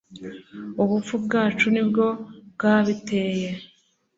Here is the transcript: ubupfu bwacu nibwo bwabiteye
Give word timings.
ubupfu 0.81 1.15
bwacu 1.25 1.65
nibwo 1.73 2.05
bwabiteye 2.53 3.49